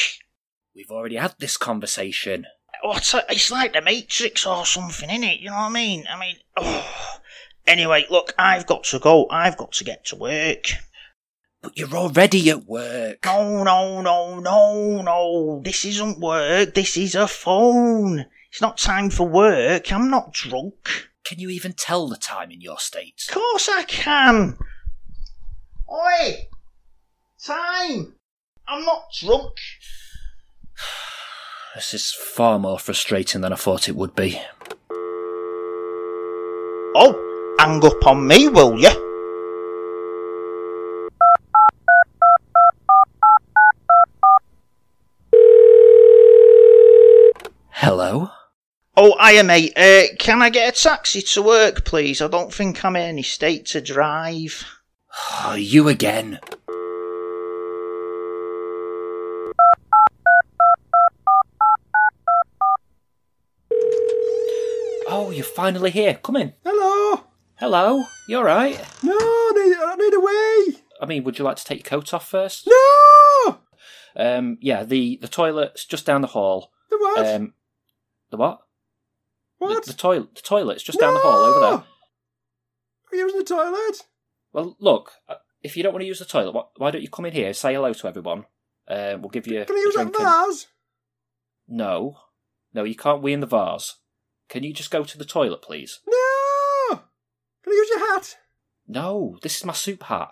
[0.76, 2.46] We've already had this conversation.
[2.82, 3.14] What?
[3.14, 5.40] a- It's like the Matrix or something, innit?
[5.42, 6.06] You know what I mean?
[6.10, 7.20] I mean, oh.
[7.68, 9.28] Anyway, look, I've got to go.
[9.30, 10.66] I've got to get to work.
[11.62, 13.26] But you're already at work.
[13.26, 15.62] No, no, no, no, no.
[15.64, 16.74] This isn't work.
[16.76, 18.26] This is a phone.
[18.52, 19.92] It's not time for work.
[19.92, 21.10] I'm not drunk.
[21.26, 23.26] Can you even tell the time in your state?
[23.28, 24.60] Of course I can.
[25.92, 26.48] Oi!
[27.44, 28.14] Time!
[28.68, 29.54] I'm not drunk.
[31.74, 34.40] This is far more frustrating than I thought it would be.
[36.96, 38.92] Oh, hang up on me, will you?
[47.72, 48.30] Hello?
[48.96, 49.74] Oh, hiya, mate.
[49.76, 52.22] Uh, can I get a taxi to work, please?
[52.22, 54.66] I don't think I'm in any state to drive.
[55.46, 56.40] Oh, you again.
[65.08, 66.16] Oh, you're finally here.
[66.16, 66.54] Come in.
[66.66, 67.24] Hello.
[67.56, 68.04] Hello.
[68.28, 68.78] You alright?
[69.02, 70.82] No, I need, I need a way.
[71.02, 72.68] I mean, would you like to take your coat off first?
[72.68, 73.60] No.
[74.18, 76.72] Um, yeah, the, the toilet's just down the hall.
[76.90, 77.26] The what?
[77.26, 77.54] Um,
[78.32, 78.65] the what?
[79.58, 79.86] What?
[79.86, 80.36] The, the toilet.
[80.36, 81.70] The toilet's just down the hall over there.
[81.70, 81.86] Are
[83.14, 84.02] you using the toilet?
[84.54, 87.26] Well, look, uh, if you don't want to use the toilet, why don't you come
[87.26, 88.46] in here, say hello to everyone?
[88.88, 89.62] Uh, we'll give you.
[89.62, 89.66] A.
[89.66, 90.68] Can I use that drink and- vase?
[91.68, 92.18] No,
[92.74, 93.96] no, you can't wee in the vase.
[94.50, 96.00] Can you just go to the toilet, please?
[96.08, 96.98] No.
[97.64, 98.38] Can I use your hat?
[98.88, 100.30] No, this is my soup hat.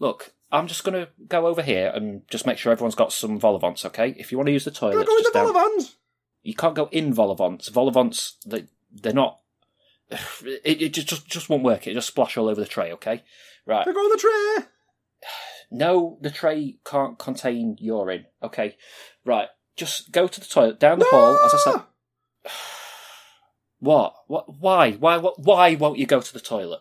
[0.00, 3.84] Look, I'm just gonna go over here and just make sure everyone's got some vol-au-vents,
[3.84, 4.14] okay?
[4.18, 5.52] If you want to use the Can I toilet, go in the just down.
[5.52, 5.96] Vol-au-vents?
[6.46, 7.68] You can't go in vol-au-vents.
[7.68, 9.40] Vol-au-vents, they they're not.
[10.44, 11.86] It, it just, just just won't work.
[11.86, 13.24] It just splash all over the tray, okay?
[13.66, 13.86] Right.
[13.86, 14.66] I on the tray?
[15.68, 18.26] No, the tray can't contain urine.
[18.40, 18.76] Okay,
[19.24, 19.48] right.
[19.74, 21.82] Just go to the toilet down the hall, as I said.
[23.78, 24.14] What?
[24.26, 24.58] What?
[24.58, 24.92] Why?
[24.92, 25.18] Why?
[25.18, 25.38] What?
[25.38, 26.80] Why won't you go to the toilet?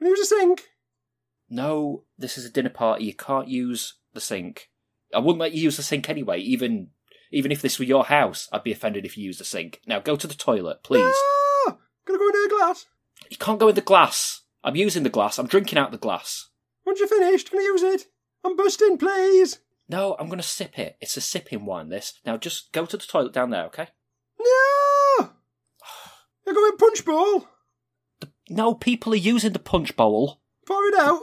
[0.00, 0.68] Use a sink?
[1.48, 3.06] No, this is a dinner party.
[3.06, 4.68] You can't use the sink.
[5.12, 6.38] I wouldn't let you use the sink anyway.
[6.40, 6.90] Even
[7.30, 9.80] even if this were your house, I'd be offended if you used the sink.
[9.86, 11.14] Now go to the toilet, please.
[11.66, 11.78] No.
[12.06, 12.86] Can I go in a glass?
[13.30, 14.42] You can't go in the glass.
[14.62, 15.38] I'm using the glass.
[15.38, 16.48] I'm drinking out the glass.
[16.84, 18.06] Once you're finished, can I use it?
[18.44, 19.58] I'm busting, please.
[19.88, 20.96] No, I'm going to sip it.
[21.00, 21.88] It's a sipping wine.
[21.88, 22.14] This.
[22.24, 23.88] Now just go to the toilet down there, okay?
[24.38, 25.30] No.
[26.48, 27.48] I go in punch bowl.
[28.48, 30.40] No, people are using the punch bowl.
[30.66, 31.22] Pour it out.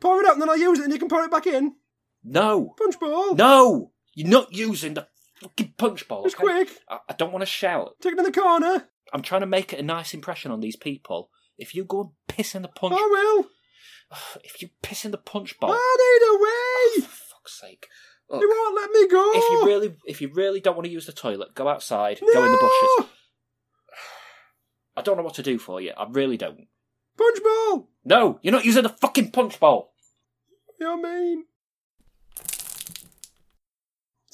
[0.00, 1.76] Pour it out, and then I'll use it, and you can pour it back in.
[2.22, 3.34] No, Punch bowl.
[3.34, 5.06] no, you're not using the
[5.44, 6.24] fucking punch bowl.
[6.24, 6.42] It's okay?
[6.42, 6.68] quick.
[6.88, 7.96] I, I don't want to shout.
[8.00, 8.88] Take it in the corner.
[9.12, 11.30] I'm trying to make it a nice impression on these people.
[11.58, 13.46] If you go and piss in the punch, I will.
[14.44, 17.02] if you piss in the punch bowl, ah, I need a oh, way.
[17.02, 17.88] for fuck's sake.
[18.30, 19.32] Look, You won't let me go.
[19.34, 22.44] if you really, if you really don't want to use the toilet, go outside, go
[22.44, 22.90] in the bushes.
[22.98, 23.06] No!
[24.96, 25.92] I don't know what to do for you.
[25.96, 26.66] I really don't.
[27.18, 27.90] Punch bowl.
[28.04, 29.92] No, you're not using the fucking punch bowl.
[30.80, 31.44] You're mean.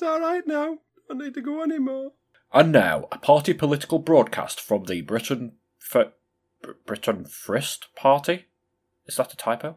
[0.01, 0.79] It's all right now.
[1.11, 2.13] I need to go anymore.
[2.53, 5.53] And now, a party political broadcast from the Britain
[5.93, 6.13] F-
[6.87, 8.47] Britain Frist Party.
[9.07, 9.77] Is that a typo?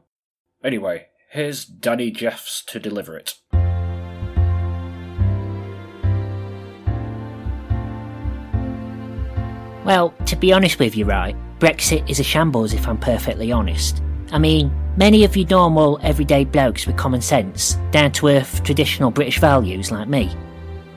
[0.63, 3.33] Anyway, here's Danny Jeffs to deliver it.
[9.85, 14.03] Well, to be honest with you, right, Brexit is a shambles if I'm perfectly honest.
[14.31, 19.09] I mean, many of you normal, everyday blokes with common sense, down to earth, traditional
[19.09, 20.31] British values like me,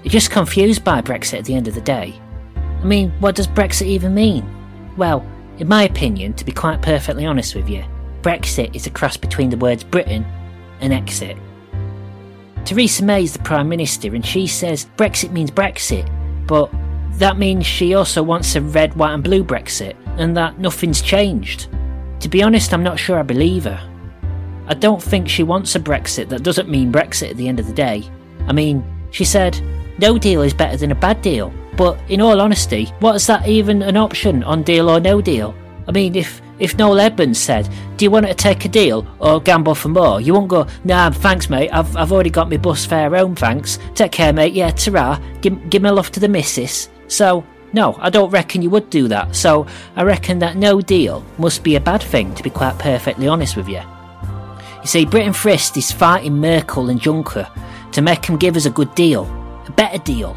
[0.07, 2.21] are just confused by Brexit at the end of the day.
[2.57, 4.49] I mean, what does Brexit even mean?
[4.97, 5.27] Well,
[5.59, 7.85] in my opinion, to be quite perfectly honest with you,
[8.23, 10.25] Brexit is a cross between the words Britain
[10.81, 11.37] and exit.
[12.65, 16.09] Theresa May is the Prime Minister and she says Brexit means Brexit,
[16.47, 16.71] but
[17.13, 21.69] that means she also wants a red, white, and blue Brexit, and that nothing's changed.
[22.21, 23.81] To be honest, I'm not sure I believe her.
[24.67, 27.67] I don't think she wants a Brexit that doesn't mean Brexit at the end of
[27.67, 28.05] the day.
[28.49, 29.61] I mean, she said,
[29.99, 33.47] no deal is better than a bad deal, but in all honesty, what is that
[33.49, 35.55] even an option on deal or no deal?
[35.89, 39.41] I mean, if if Noel Edmonds said, "Do you want to take a deal or
[39.41, 41.71] gamble for more?" You won't go, "Nah, thanks, mate.
[41.73, 43.79] I've I've already got my bus fare home, thanks.
[43.95, 44.55] Take care, mate.
[44.55, 48.71] Yeah, ta Give give me love to the missus." So no, I don't reckon you
[48.71, 49.37] would do that.
[49.37, 53.29] So I reckon that no deal must be a bad thing, to be quite perfectly
[53.29, 53.83] honest with you.
[54.81, 57.49] You see, Britain Frist is fighting Merkel and Juncker
[57.93, 59.25] to make them give us a good deal,
[59.69, 60.37] a better deal,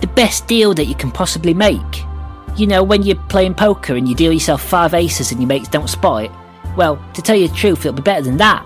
[0.00, 2.04] the best deal that you can possibly make.
[2.56, 5.68] You know, when you're playing poker and you deal yourself five aces and your mates
[5.68, 6.30] don't spot it,
[6.76, 8.64] Well, to tell you the truth, it'll be better than that.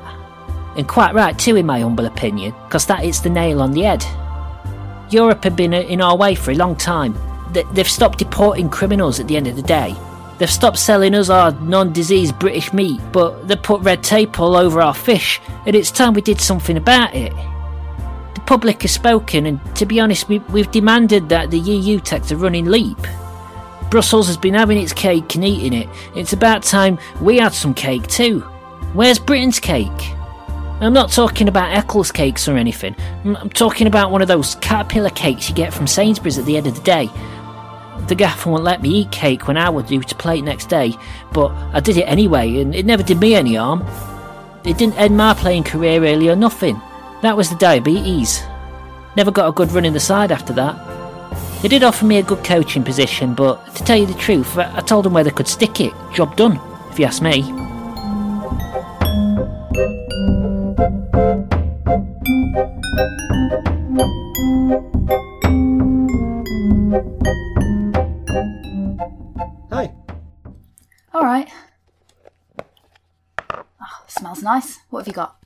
[0.77, 3.83] And quite right too, in my humble opinion, because that hits the nail on the
[3.83, 4.05] head.
[5.11, 7.15] Europe have been uh, in our way for a long time.
[7.53, 9.95] They- They've stopped deporting criminals at the end of the day.
[10.39, 14.55] They've stopped selling us our non diseased British meat, but they put red tape all
[14.57, 17.33] over our fish, and it's time we did something about it.
[18.49, 22.37] Public has spoken, and to be honest, we, we've demanded that the EU takes a
[22.39, 22.97] running leap.
[23.91, 25.87] Brussels has been having its cake and eating it.
[26.17, 28.41] It's about time we had some cake too.
[28.95, 29.91] Where's Britain's cake?
[30.81, 32.97] I'm not talking about Eccles cakes or anything.
[33.23, 36.67] I'm talking about one of those caterpillar cakes you get from Sainsbury's at the end
[36.67, 37.11] of the day.
[38.07, 40.95] The gaffer won't let me eat cake when I was due to play next day,
[41.35, 43.85] but I did it anyway, and it never did me any harm.
[44.65, 46.81] It didn't end my playing career really or nothing.
[47.21, 48.43] That was the diabetes.
[49.17, 50.77] Never got a good run in the side after that.
[51.63, 54.77] They did offer me a good coaching position, but to tell you the truth, I
[54.77, 55.93] I told them where they could stick it.
[56.15, 57.43] Job done, if you ask me.
[69.73, 69.93] Hi.
[71.13, 71.49] All right.
[73.53, 74.79] Oh, smells nice.
[74.91, 75.37] What have you got?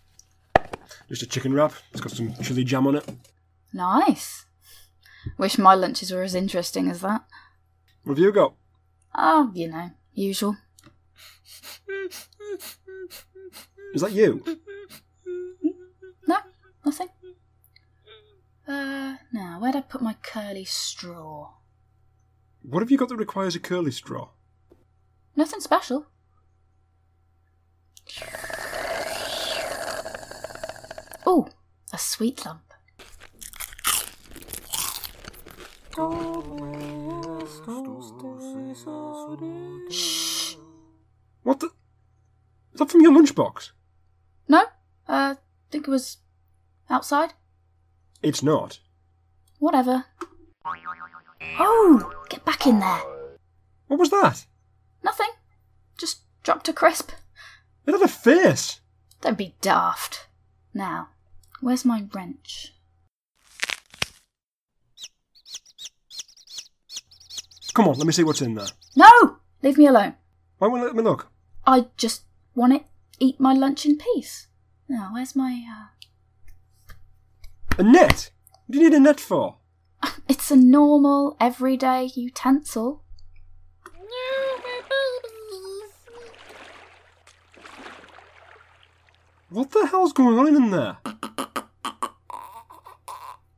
[1.13, 1.75] Just a chicken wrap.
[1.91, 3.07] It's got some chili jam on it.
[3.71, 4.47] Nice.
[5.37, 7.27] Wish my lunches were as interesting as that.
[8.03, 8.55] What have you got?
[9.15, 10.57] Oh, you know, usual.
[13.95, 14.43] Is that you?
[16.27, 16.39] No,
[16.87, 17.09] nothing.
[18.67, 21.51] Uh, now, where'd I put my curly straw?
[22.63, 24.31] What have you got that requires a curly straw?
[25.37, 26.07] Nothing special.
[31.25, 31.49] Oh,
[31.93, 32.63] a sweet lump.
[39.91, 40.57] Shh.
[41.43, 41.67] What the?
[42.73, 43.71] Is that from your lunchbox?
[44.49, 44.65] No,
[45.07, 45.35] uh,
[45.71, 46.19] think it was
[46.89, 47.35] outside.
[48.23, 48.81] It's not.
[49.59, 50.07] Whatever.
[51.59, 53.03] Oh, get back in there.
[53.89, 54.47] What was that?
[55.03, 55.31] Nothing.
[55.99, 57.11] Just dropped a crisp.
[57.87, 58.81] It had a face.
[59.21, 60.29] Don't be daft.
[60.73, 61.09] Now,
[61.63, 62.75] where's my wrench?
[67.73, 68.67] Come on, let me see what's in there.
[68.97, 69.39] No!
[69.63, 70.17] Leave me alone.
[70.59, 71.29] Why won't you let me look?
[71.67, 72.85] I just want to
[73.19, 74.49] eat my lunch in peace.
[74.89, 76.95] Now, where's my, uh...
[77.79, 78.31] A net?
[78.67, 79.57] What do you need a net for?
[80.29, 83.03] It's a normal, everyday utensil.
[89.49, 90.97] What the hell's going on in there?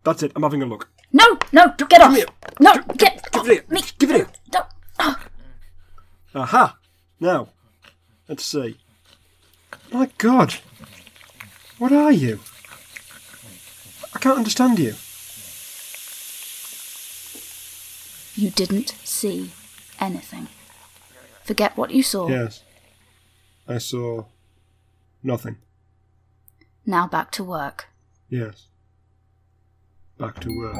[0.04, 0.88] That's it, I'm having a look.
[1.12, 2.16] No, no, get off!
[2.60, 3.64] No, get Give off it here.
[3.68, 3.80] me!
[3.98, 4.28] Give it here.
[4.50, 4.66] Don't-
[4.98, 5.26] ah.
[6.34, 6.76] Aha!
[7.20, 7.48] Now,
[8.28, 8.76] let's see.
[9.92, 10.54] My god!
[11.78, 12.40] What are you?
[14.14, 14.94] I can't understand you.
[18.36, 19.52] You didn't see
[20.00, 20.48] anything.
[21.44, 22.28] Forget what you saw.
[22.28, 22.62] Yes.
[23.68, 24.24] I saw
[25.22, 25.56] nothing.
[26.84, 27.86] Now back to work.
[28.28, 28.66] Yes.
[30.16, 30.76] Back to work.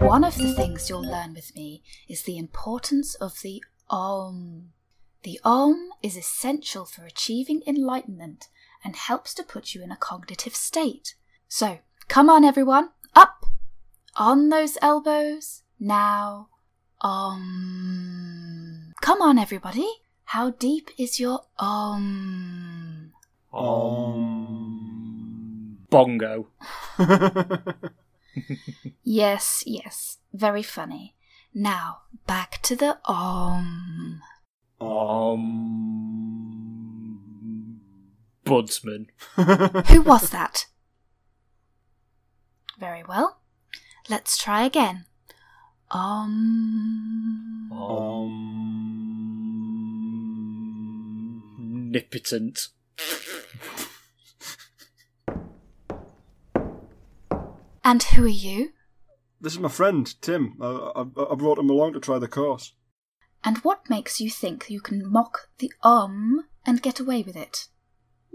[0.00, 4.70] One of the things you'll learn with me is the importance of the Om.
[5.22, 8.48] The Om is essential for achieving enlightenment
[8.84, 11.14] and helps to put you in a cognitive state.
[11.46, 13.46] So, come on, everyone, up!
[14.16, 15.62] On those elbows.
[15.78, 16.48] Now,
[17.00, 18.94] Om.
[19.00, 19.88] Come on, everybody.
[20.30, 23.10] How deep is your Om?
[23.52, 24.70] Um.
[25.90, 26.46] Bongo.
[29.02, 31.16] Yes, yes, very funny.
[31.52, 34.22] Now, back to the um.
[34.80, 35.40] Um.
[38.44, 39.08] Budsman.
[39.88, 40.66] Who was that?
[42.78, 43.40] Very well.
[44.08, 45.06] Let's try again.
[45.90, 47.72] Um.
[47.72, 48.79] Um.
[51.90, 52.68] Nipitant.
[57.82, 58.70] And who are you?
[59.40, 60.56] This is my friend, Tim.
[60.60, 62.74] I, I, I brought him along to try the course.
[63.42, 67.66] And what makes you think you can mock the um and get away with it?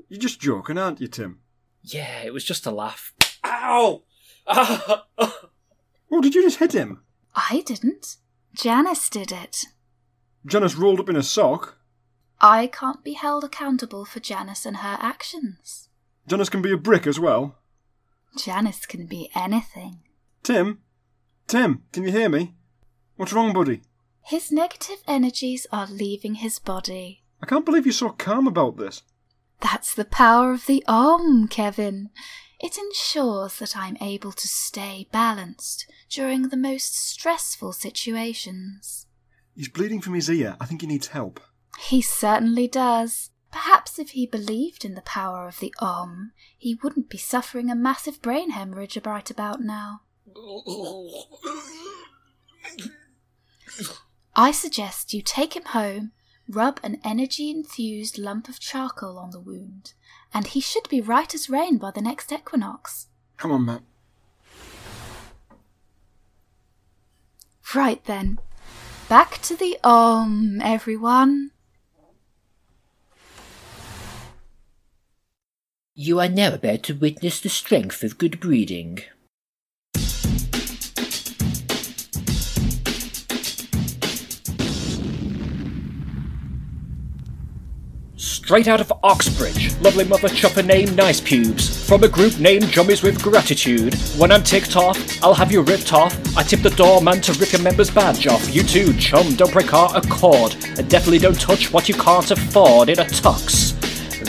[0.10, 1.39] You're just joking, aren't you, Tim?
[1.82, 3.14] Yeah, it was just a laugh.
[3.45, 4.03] Ow!
[4.47, 5.06] Ah!
[6.12, 7.01] Oh, did you just hit him?
[7.36, 8.18] I didn't.
[8.53, 9.66] Janice did it.
[10.45, 11.74] Janice rolled up in a sock.
[12.41, 15.89] I can't be held accountable for Janice and her actions.
[16.27, 17.57] Janice can be a brick as well.
[18.38, 19.99] Janice can be anything.
[20.43, 20.79] Tim,
[21.47, 22.55] Tim, can you hear me?
[23.15, 23.81] What's wrong, buddy?
[24.23, 27.23] His negative energies are leaving his body.
[27.41, 29.03] I can't believe you're so calm about this.
[29.61, 32.09] That's the power of the Om, Kevin.
[32.59, 39.05] It ensures that I'm able to stay balanced during the most stressful situations.
[39.55, 40.57] He's bleeding from his ear.
[40.59, 41.39] I think he needs help.
[41.80, 43.32] He certainly does.
[43.51, 47.76] Perhaps if he believed in the power of the Om, he wouldn't be suffering a
[47.76, 50.01] massive brain hemorrhage right about now.
[54.36, 56.11] I suggest you take him home,
[56.49, 59.93] rub an energy infused lump of charcoal on the wound,
[60.34, 63.07] and he should be right as rain by the next equinox.
[63.38, 63.82] Come on, Matt.
[67.73, 68.39] Right then.
[69.07, 71.51] Back to the Om, everyone.
[75.98, 79.00] You are now about to witness the strength of good breeding.
[88.18, 91.88] Straight out of Oxbridge, lovely mother chopper named Nice Pubes.
[91.88, 93.93] From a group named Jummies with Gratitude.
[94.18, 96.14] When I'm ticked off, I'll have you ripped off.
[96.38, 98.54] I tip the doorman to rip your member's badge off.
[98.54, 100.58] You too, chum, don't break our accord.
[100.78, 103.72] And definitely don't touch what you can't afford in a tux.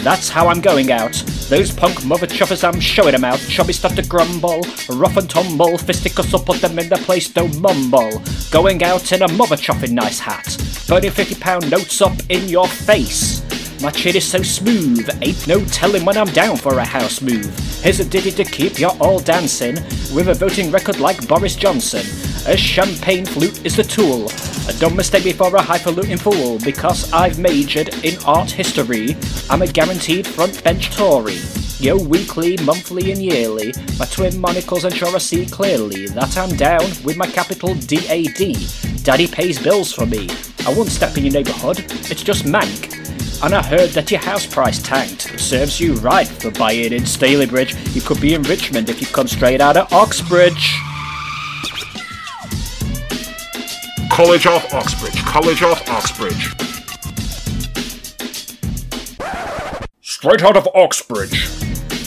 [0.05, 1.21] That's how I'm going out.
[1.49, 3.39] Those punk mother chuffers, I'm showing 'em out.
[3.49, 7.61] Chubby start to grumble, rough and tumble, fisticuffs will put them in their place, don't
[7.61, 8.21] mumble.
[8.51, 10.57] Going out in a mother chuffing nice hat,
[10.89, 13.43] burning fifty pound notes up in your face.
[13.81, 17.55] My chin is so smooth, ain't no telling when I'm down for a house move.
[17.81, 19.77] Here's a ditty to keep you all dancing,
[20.13, 22.05] with a voting record like Boris Johnson.
[22.49, 24.31] A champagne flute is the tool.
[24.79, 29.17] Don't mistake me for a highfalutin fool, because I've majored in art history.
[29.51, 31.39] I'm a guaranteed front bench Tory.
[31.81, 36.89] Yo, weekly, monthly, and yearly, my twin monocles ensure I see clearly that I'm down
[37.03, 38.55] with my capital DAD.
[39.03, 40.29] Daddy pays bills for me.
[40.65, 42.95] I won't step in your neighbourhood, it's just mank.
[43.43, 45.41] And I heard that your house price tanked.
[45.41, 47.75] Serves you right for buying in Stalybridge.
[47.93, 50.79] You could be in Richmond if you come straight out of Oxbridge.
[54.11, 56.55] College of Oxbridge, College of Oxbridge.
[60.01, 61.51] Straight out of Oxbridge.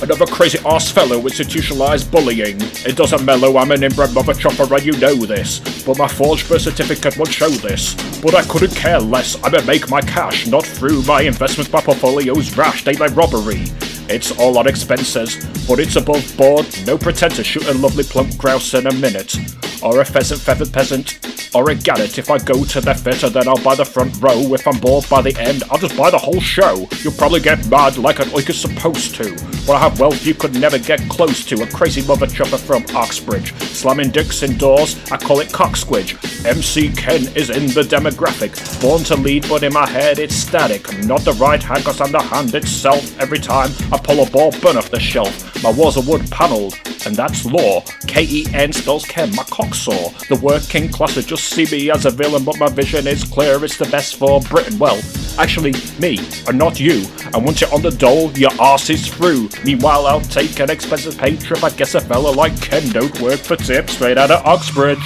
[0.02, 2.58] Another crazy ass fellow institutionalized bullying.
[2.86, 5.60] It doesn't mellow, I'm an inbred mother chopper and you know this.
[5.86, 7.94] But my forged birth certificate won't show this.
[8.22, 12.56] But I couldn't care less, I'ma make my cash, not through my investments, my portfolio's
[12.58, 13.66] rash, daylight robbery.
[14.10, 15.36] It's all on expenses,
[15.68, 19.36] but it's above board, no pretend to shoot a lovely plump grouse in a minute.
[19.84, 21.20] Or a pheasant feathered peasant,
[21.54, 22.18] or a gannet.
[22.18, 24.54] If I go to the theatre, then I'll buy the front row.
[24.54, 26.88] If I'm bored by the end, I'll just buy the whole show.
[27.02, 29.32] You'll probably get mad like an oik is supposed to.
[29.66, 31.62] But I have wealth you could never get close to.
[31.64, 33.54] A crazy mother chopper from Oxbridge.
[33.56, 36.46] Slamming dicks indoors, I call it cocksquidge.
[36.46, 38.82] MC Ken is in the demographic.
[38.82, 40.98] Born to lead, but in my head it's static.
[41.06, 43.20] Not the right hand, cause I'm the hand itself.
[43.20, 45.64] Every time I pull a ball, burn off the shelf.
[45.64, 46.74] My walls are wood panelled,
[47.06, 47.82] and that's law.
[48.08, 50.10] K-E-N spells Ken, my cocksaw.
[50.28, 53.64] The working class would just see me as a villain, but my vision is clear.
[53.64, 54.78] It's the best for Britain.
[54.80, 55.02] Well,
[55.38, 57.06] actually, me, and not you.
[57.34, 59.50] And once you're on the dole, your arse is through.
[59.64, 61.64] Meanwhile, I'll take an expensive pay trip.
[61.64, 64.98] I guess a fella like Ken don't work for tips straight out of Oxbridge.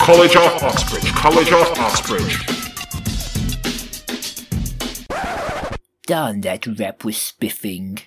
[0.00, 2.46] College of Oxbridge, College of Oxbridge.
[6.06, 8.00] Darn that rap was spiffing.